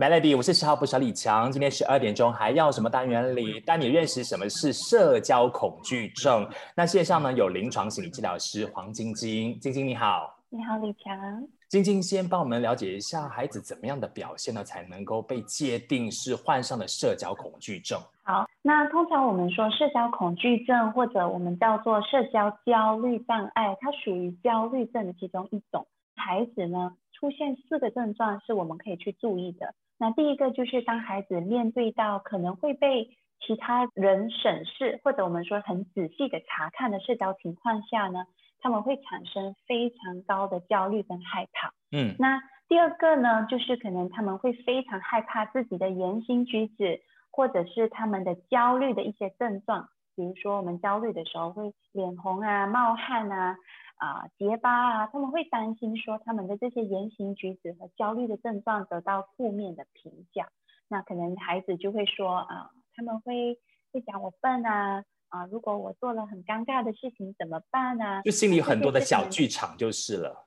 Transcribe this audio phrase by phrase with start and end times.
[0.00, 1.52] Melody，我是十号部小李强。
[1.52, 6.48] 今天十二点钟还要什么单元里带你认识什么是社交恐惧症？
[6.74, 11.46] 那线上呢有临床心理治疗师黄晶晶，晶晶你好，你好李强。
[11.68, 18.00] 晶晶先帮我们了解一下孩子怎么样的表现呢，才能够被界定是患上了社交恐惧症？
[18.22, 25.86] 好，那通常我们说社交恐惧症或者我们叫做社交焦虑障碍，它属于焦虑症的其中一种。
[26.16, 29.74] 孩子呢出现四个症状是我们可以去注意的。
[30.00, 33.10] 那第一个就是当孩子面对到可能会被
[33.46, 38.24] 其他人审视，或者我们说很仔细的查看的社交情况下呢，
[38.60, 41.74] 他们会产生非常高的焦虑跟害怕。
[41.92, 53.56] 嗯，那第二个呢，就是可能他们会非常害怕自己的言行举止，或者是他们的焦虑的一些症状，比如说我们焦虑的时候会脸红啊、冒汗啊。
[54.00, 60.48] 啊，结巴啊，他们会担心说他们的这些言行举止和焦虑的症状得到负面的评价，
[60.88, 63.58] 那可能孩子就会说啊，他们会
[63.92, 68.22] 会讲我笨啊，啊，如果我做了很尴尬的事情怎么办啊？
[68.22, 70.46] 就心里很多的小剧场就是了。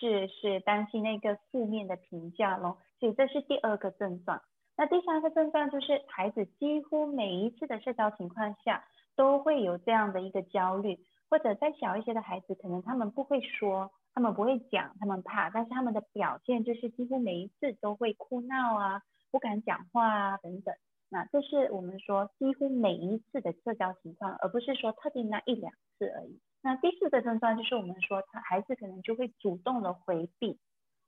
[0.00, 4.40] 是是，担心那个负面的评价咯，所以这是第二个症状。
[4.78, 8.82] 那第三个症状就是孩子几乎每一次的社交情况下
[9.16, 10.98] 都会有这样的一个焦虑。
[11.30, 20.72] 或者再小一些的孩子，可能他们不会说，他们不会讲，他们怕，但是他们的表现就是几乎每一次都会哭闹啊，不敢讲话啊等等。
[21.08, 26.40] 那这是我们说几乎每一次的社交情况，而不是说特定那一两次而已。
[26.62, 30.60] 那第四个症状就是我们说他孩子可能就会主动的回避，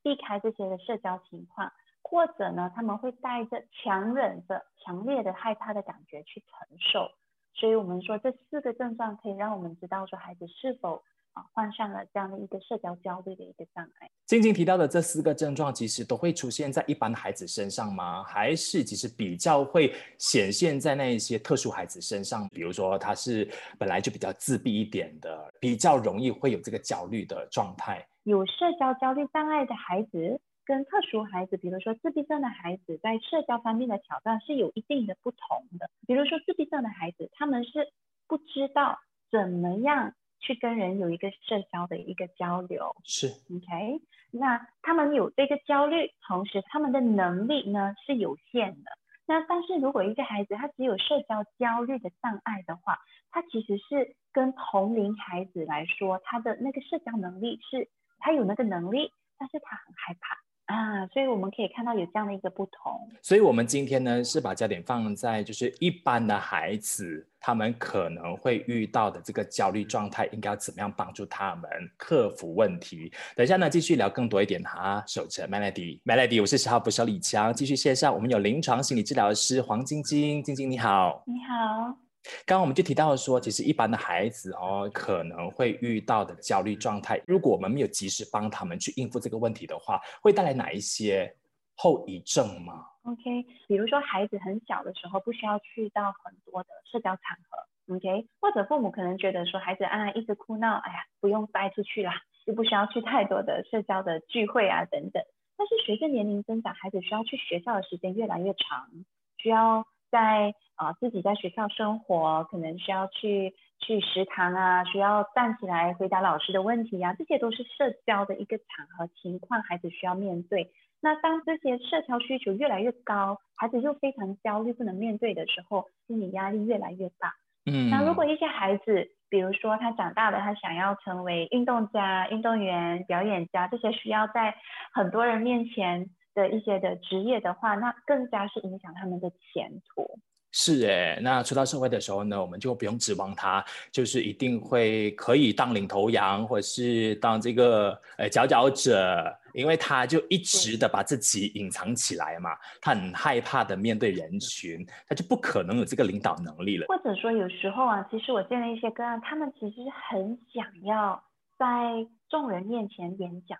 [0.02, 7.10] 避开这些的社交情况，或者呢他们会带着强忍着强烈的害怕的感觉去承受。
[7.58, 14.10] 所以我们说这四个症状可以让我们知道说孩子是否啊患上了这样的一个社交焦虑的一个障碍。
[14.26, 18.22] 晶晶提到的这四个症状，其实都会出现在一般的孩子身上吗？
[18.24, 22.46] 还是其实比较会显现在那一些特殊孩子身上？
[22.50, 23.48] 比如说他是
[23.78, 28.06] 本来就比较自闭一点的，比较容易会有这个焦虑的状态。
[28.24, 30.40] 有社交焦虑障碍的孩子。
[30.66, 35.88] 跟特殊孩子，比如说自闭症的孩子，在社交方面的挑战是有一定的不同的。
[36.06, 37.92] 比如说自闭症的孩子，他们是
[38.26, 38.98] 不知道
[39.30, 42.96] 怎么样去跟人有一个社交的一个交流。
[43.04, 48.90] 是，OK，那他们有这个焦虑，同时他们的能力呢是有限的。
[49.24, 52.98] 那但是如果一个孩子他只有社交焦虑的障碍的话，
[53.30, 57.88] 他其实是跟同龄孩子来说，他的那个社交能力是，
[58.18, 60.36] 他有那个能力，但是他很害怕。
[60.66, 63.08] 啊，所以我们可以看到有这样的一个不同。
[63.22, 73.12] 所以，我们今天呢是把焦点放在就是一般的孩子，他们可能会遇到的这个焦虑状态，应该要怎么样帮助他们克服问题。
[73.36, 75.04] 等一下呢，继续聊更多一点哈。
[75.06, 77.54] 守着 Melody，Melody，我是十号不小李强。
[77.54, 81.22] 继续线上，我们有临床心理治疗师黄晶晶，晶晶你好。
[81.26, 82.05] 你好。
[82.44, 91.36] 刚刚我们就提到说，其实一般的孩子哦，可能会遇到的焦虑状态，如果我们没有及时帮他们去应付这个问题的话，会带来哪一些
[91.76, 102.12] 后遗症吗？OK，比如说孩子很小的时候，不需要去到很多的社交场合，OK，或者父母可能觉得说孩子啊一直哭闹，哎呀不用带出去啦，
[102.44, 105.22] 就不需要去太多的社交的聚会啊等等。
[105.56, 108.88] 但是随着年龄增长，孩子需要去学校的时间越来越长，
[109.36, 109.86] 需要。
[110.16, 120.70] 在啊，自己在学校生活，可能需要去去食堂啊，需要站起来回答老师的问题呀，这些都是社交的一个场合情况，孩子需要面对。
[121.02, 127.34] 那当这些社交需求越来越高，孩子又非常焦虑，不能面对的时候，心理压力越来越大。
[127.66, 134.54] 嗯，那如果一些孩子，比如说他长大了，他想要成为运动家、运动员、表演家，这些需要在
[134.94, 136.08] 很多人面前。
[136.36, 140.20] 的一些的职业的话，那更加是影响他们的前途。
[140.52, 152.50] 是哎，那出到社会的时候呢，我们就不用指望他，就是一定会可以当领头羊，或者是当这个呃佼佼者，因为他就一直的把自己隐藏起来嘛，
[152.80, 156.86] 他很害怕的面对人群，他就不可能有这个领导能力了。
[156.88, 159.76] 或者说有时候啊，其实我见了一些个案，他们其实
[160.08, 161.22] 很想要
[161.58, 163.58] 在众人面前演讲。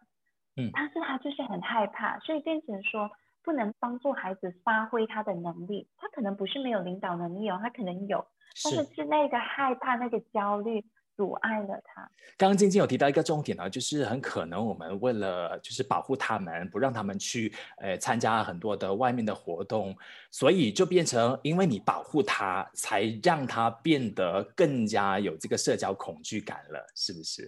[0.57, 3.11] 嗯，但是他就是很害怕，所以变成说
[3.43, 5.89] 不能帮助孩子发挥他的能力。
[5.97, 8.27] 他可能不是没有领导能力哦，他可能有，
[8.65, 12.11] 但是是那个害怕、那个焦虑阻碍了他。
[12.39, 19.97] 刚刚晶晶有提到一个重点呢，就是很可能我们为了就是保护他们，不让他们去呃参加很多的外面的活动，
[20.31, 27.43] 所以就变成因为你保护他，才让他变得更加有这个社交恐惧感了，是不是？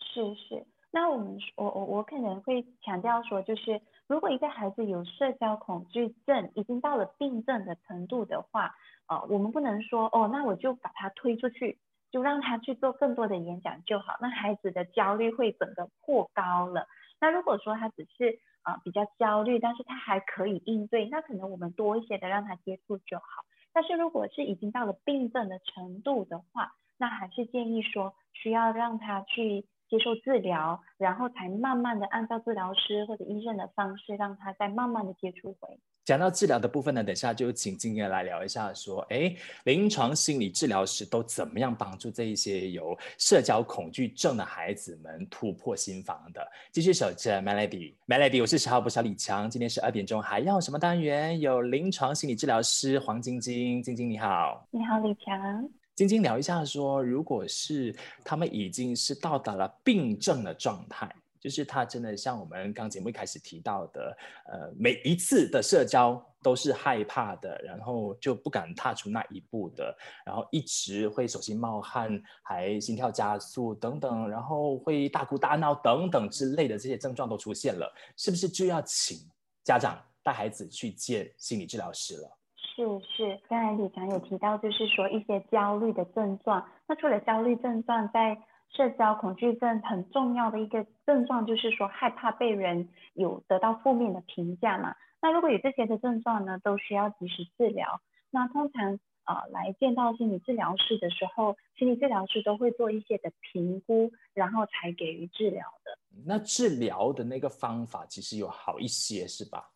[0.00, 0.66] 是是。
[0.94, 8.74] 那我们我我我可能会强调说，就是如果一个孩子有社交恐惧症，已经到了病症的程度的话，
[9.08, 11.78] 呃，我们不能说哦，那我就把他推出去，
[12.10, 16.86] 就让他去做更多的演讲就好，那孩子的焦虑会整个破高了。
[17.18, 23.24] 那如果说他只是啊比较焦虑，但是他还可以应对，那可能我们多一些的让他接触就好。
[23.72, 29.64] 但是如果是已经到了病症的程度的话，那还是建议说需要让他去。
[29.92, 35.78] 接受治疗，然后才慢慢的按照治疗师或者医生的方式，让他再慢慢的接触回。
[36.02, 46.40] 讲到治疗的部分呢，等下就请金燕来聊一下，说，哎，临床心理治疗师都怎么样帮助这一些有社交恐惧症的孩子们突破心防的？
[46.72, 51.38] 继续守着 Melody，Melody，我是十号部小李强，今天十二点钟还要什么单元？
[51.38, 55.68] 有临床心理治疗师黄晶晶，晶晶你好，你好李强。
[56.02, 57.94] 晶晶聊一下，说如果是
[58.24, 61.08] 他们已经是到达了病症的状态，
[61.40, 64.16] 就是他真的像我们刚节目一开始提到的，
[64.46, 69.96] 呃，每一次的社交都是害怕的，然后就不敢踏出那一步的，
[70.26, 79.18] 然后一直会手心冒汗，还心跳加速等等，然后会大哭大闹等等之类的这些症状都出现了，是不是就要请
[79.62, 82.38] 家长带孩子去见心理治疗师了？
[82.74, 86.66] 是是，刚才李强有提到，就是说一些焦虑的症状。
[86.86, 94.94] 那除了焦虑症状，在社交恐惧症很重要的一个症状，就是说害怕被人有得到负面的评价嘛。
[95.20, 98.00] 那如果有这些的症状呢，都需要及时治疗。
[98.30, 105.98] 那通常啊，来见到心理治疗师的时候，心理治疗师都会做一些的评估，然后才给予治疗的。
[106.24, 109.70] 那治疗的那个方法其实有好一些，是吧？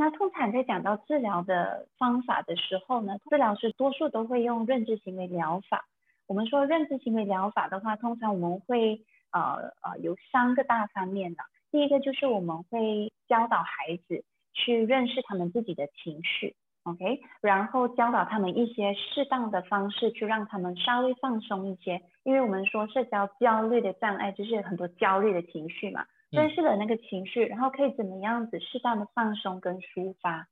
[0.00, 5.84] 那通常在讲到治疗的方法的时候呢，治疗师多数都会用认知行为疗法。
[6.26, 11.42] 我们说认知行为疗法的话，通常我们会呃呃有三个大方面的。
[11.70, 14.24] 第一个就是我们会教导孩子
[14.54, 26.06] 去认识他们自己的情绪，OK，然后教导他们一些适当的方式去让他们稍微放松一些，因为我们说社交焦虑的障碍就是很多焦虑的情绪嘛。
[26.30, 30.46] 认识的那个情绪，然后可以怎么样子适当的放松跟抒发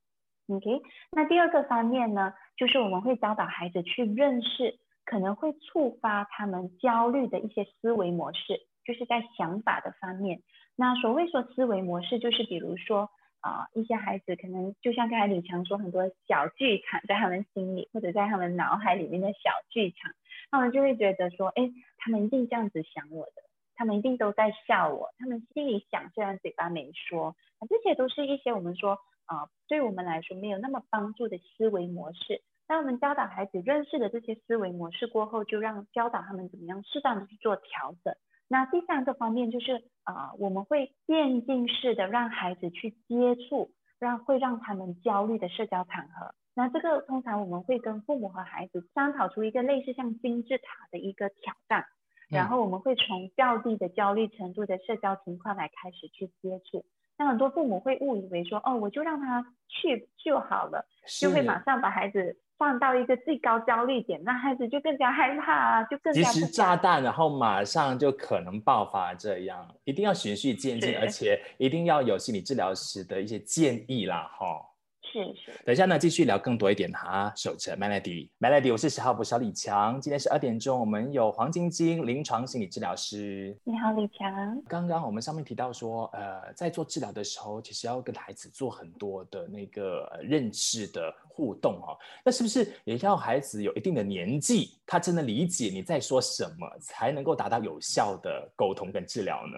[0.47, 0.81] ，OK？
[1.11, 10.41] 那第二个方面呢，就是我们会教导孩子去认识可能会触发他们焦虑的一些思维模式，就是在想法的方面。
[10.75, 13.09] 那所谓说思维模式，就是比如说
[13.41, 20.11] 啊，一些孩子可能就像刚才李强说，很多小剧场在他们心里或者在他们脑海里面的小剧场，
[20.51, 23.48] 他们就会觉得说，哎，他们一定这样子想我的。
[23.79, 32.41] 他们一定都在笑我，他们心里想，虽然嘴巴没说，那这些都是一些我们说啊，对我们来说没有那么帮助的思维模式。
[32.67, 38.13] 当我们教导孩子认识的这些思维模式过后，就让教导他们怎么样适当的去做调整。
[38.49, 46.35] 那第三个方面就是啊，我们会渐进式的让孩子去接触，让会让他们焦虑的社交场合。
[46.53, 51.85] 那这个通常我们会跟父母和孩子商讨出一个类似像金字塔的一个挑战。
[52.29, 56.85] 然后我们会从较低的焦虑程度的社交情况来开始去接触，
[57.17, 60.85] 那很多父母会误以为说，哦，我就让他去就好了，
[61.19, 66.21] 就会马上把孩子放到一个最高焦虑点，那孩子就更加害怕啊，就更加。
[66.21, 74.68] 及时炸弹，然后马上就可能爆发，这样一定要循序渐进，而且一定要有心理治疗师的一些建议啦，哈。
[75.11, 77.33] 是是，等一下呢，继续聊更多一点哈。
[77.35, 79.99] 守着 Melody，Melody，我是十号补小李强。
[79.99, 83.57] 今天是二点钟，我们有黄晶晶临床心理治疗师。
[83.63, 84.61] 你好，李强。
[84.67, 91.97] 刚刚我们上面提到说，呃，在做治疗的时候，其实要跟孩子做很多的那个认知的互动哈。
[92.23, 99.57] 那是不是也要孩子有一定的年纪，他真的理解你在说什么，才能够达到有效的沟通跟治疗呢？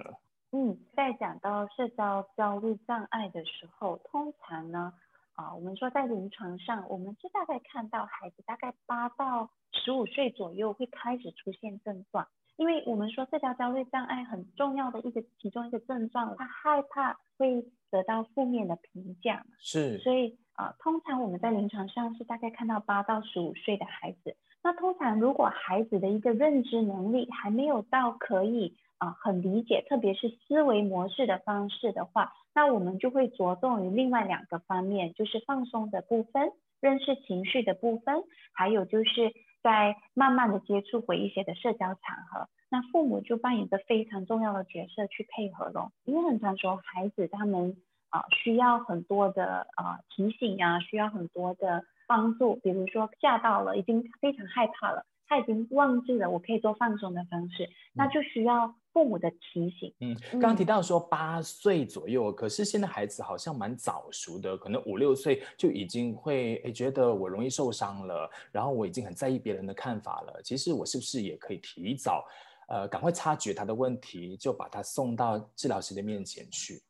[0.53, 4.93] 嗯，在讲到社交焦虑障碍的时候，通常呢。
[5.34, 32.31] 啊，我们说在临床上，我们是大概看到孩子大概八到十五岁左右会开始出现症状，因为我们说社交焦虑障碍很重要的一个其中一个症状，他害怕会得到负面的评价，是，所以啊，通常我们在临床上是大概看到八到十五岁的孩子，那通常如果孩子的一个认知能力还没有到可以啊很理解，特别是思维模式的方式的话。
[32.53, 42.48] 那我们就会着重于另外两个方面，就是放松的部分、认识情绪的部分，还有就是在慢慢的接触回一些的社交场合。
[42.70, 47.75] 那父母就扮演着非常重要的角色去配合咯，因为很常说孩子他们
[48.10, 55.05] 啊需要很多的啊提醒啊，需要很多的帮助，比如说吓到了，已经非常害怕了。
[55.32, 59.94] 他已经忘记了我可以做放松的方式，那就需要父母的提醒。
[60.02, 70.42] 嗯，刚刚提到说八岁左右，可是现在孩子好像蛮早熟的，可能五六岁就已经会诶觉得我容易受伤了，然后我已经很在意别人的看法了。
[70.44, 72.26] 其实我是不是也可以提早，
[72.68, 76.82] 呃，赶快察觉他的问题，就把他送到治疗师的面前去？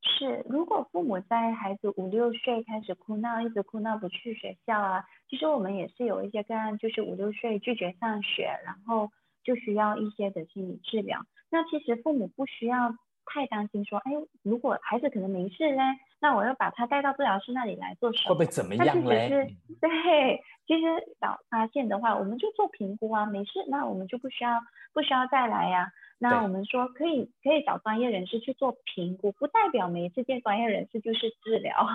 [0.00, 9.10] 是，如果父母在孩子五六岁开始哭闹，一直哭闹不去学校啊，其实我们也是有一些个案，就是五六岁拒绝上学，然后
[9.42, 11.20] 就需要一些的心理治疗。
[11.50, 12.94] 那其实父母不需要
[13.26, 14.12] 太担心，说，哎，
[14.42, 15.82] 如果孩子可能没事呢，
[16.20, 18.30] 那我要把他带到治疗师那里来做什么？
[18.30, 19.56] 会不会怎么样嘞？
[19.80, 20.86] 对，其实
[21.20, 24.60] 早发现的话，我们就做评估啊，没事，那我们就不需要
[24.92, 25.90] 不需要再来呀。
[26.18, 31.74] 那我们说可以可以找专业人士去做评估，不代表每一次见专业人士就是治疗。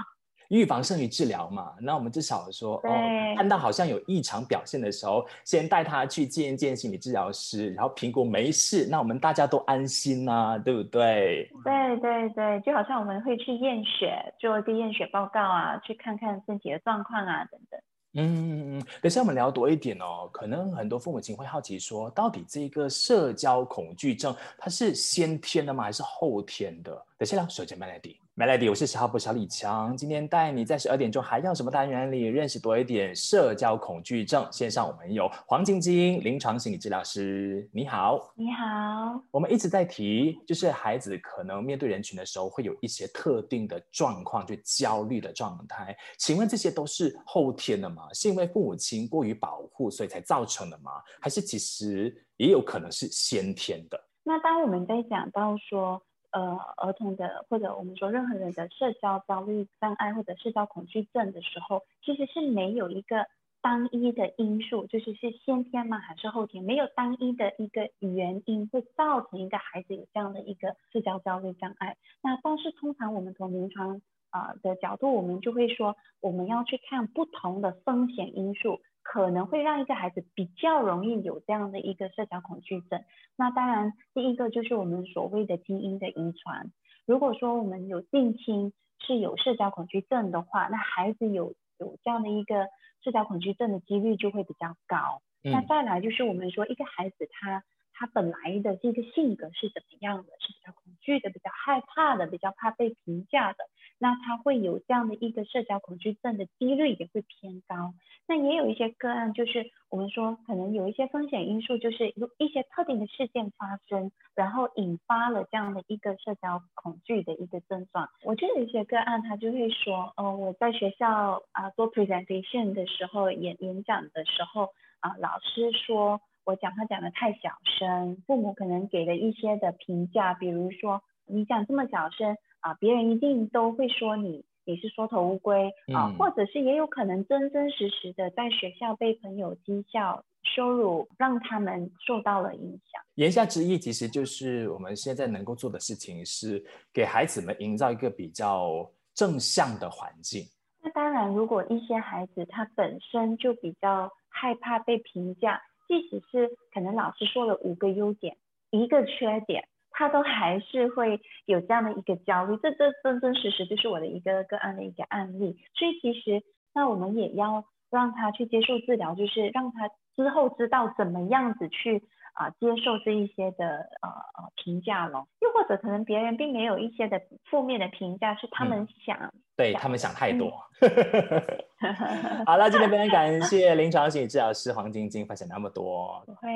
[0.50, 2.89] 预防胜于治疗嘛，那我们至少说哦，
[3.36, 11.50] 看到好像有异常表现的时候，先带他去见一见心理治疗师，然后评估没事，那我们大家都安心呐，对不对？
[11.63, 17.80] 对对对，就好像我们会去验血，做一个验血报告啊，去看看身体的状况啊，等等。
[18.13, 20.29] 嗯，等下我们聊多一点哦。
[20.32, 26.91] 可能很多父母亲会好奇说，到底这个社交恐惧症它是先天的吗，还是后天的？
[27.17, 28.23] 等下聊，首先 Melody。
[28.36, 34.52] Melody，我是十号部小李强，今天带你在十二点钟还要什么单元里认识多一点社交恐惧症。
[34.52, 39.22] 线上我们有黄晶晶，临床心理治疗师，你好，你好。
[39.30, 45.96] 我们一直在提，就是孩子可能面对人群的时候会有一些特定的状况，就焦虑的状态。
[46.18, 48.12] 请问这些都是后天的吗？
[48.13, 50.94] 是因为父母亲过于保护，所以才造成的吗？
[51.22, 54.04] 还是其实也有可能是先天的？
[54.24, 56.02] 那当我们在讲到说。
[56.34, 63.28] 呃，儿童的或者我们说任何人的社交焦虑障碍或者社交恐惧症的时候，其实是没有一个
[63.62, 66.63] 单一的因素，就是是先天吗还是后天？
[66.63, 71.96] 没有单一的一个原因会造成一个孩子有这样的一个社交焦虑障碍。
[72.24, 78.82] 那但是通常我们从临床啊的角度，我们就会说，我们要去看不同的风险因素。
[79.03, 83.03] 可能会让一个孩子比较容易有这样的一个社交恐惧症。
[83.36, 86.72] 那当然，第一个就是我们所谓的基因的遗传。
[87.05, 92.67] 如果说我们有近亲是有社交恐惧症的话，那孩子有有这样的一个
[93.03, 95.22] 社交恐惧症的几率就会比较高。
[95.43, 97.63] 那再来就是我们说一个孩子他。
[97.95, 100.29] 他本来的这个性格是怎么样的？
[100.39, 103.57] 是比较恐惧的，比较害怕的，比较怕被评价的。
[104.00, 107.93] 那他会有这样的一个社交恐惧症的几率也会偏高。
[108.27, 118.09] 那也有一些个案，就是我们说可能有一些风险因素，就是有一些特定的事件发生，然后引发了这样的一个社交恐惧的一个症状。
[118.23, 124.69] 我就有一些个案，他就会说，呃，我在学校啊做 presentation 的时候，演演讲的时候
[125.00, 126.21] 啊，老师说。
[126.45, 143.01] 我讲话讲的太小声，父母可能给了一些的评价，比如说你讲这么小声啊，别人一定都会说你你是缩头乌龟啊，或者是也有可能真真实实的在学校被朋友讥笑、羞辱，让他们受到了影响。
[143.15, 150.43] 言下之意，其实就是我们现在能够做的事情是给孩子们营造一个比较正向的环境。
[150.82, 155.62] 那当然，如果一些孩子他本身就比较害怕被评价。
[155.86, 158.38] 即使是可能老师说了五个优点，
[158.72, 162.57] 一个缺点，他都还是会有这样的一个焦虑。
[162.62, 165.57] 这这真真实实就是我的一个个案的一个案例。
[165.75, 175.27] 所以其实那我们也要让他去接受治疗，就是让他之后知道怎么样子去啊接受这一些的呃呃评价咯。
[175.39, 179.31] 又或者可能别人并没有一些的负面的评价，是他们想。
[179.55, 180.51] 对他们想太多。
[182.47, 186.23] 好了，今天非常感谢临床心理治疗师黄晶晶分享那么多。
[186.25, 186.50] 不会。